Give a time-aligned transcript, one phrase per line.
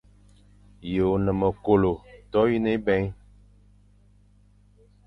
[0.91, 1.91] Ye one me kôlo
[2.31, 3.07] toyine ébèign.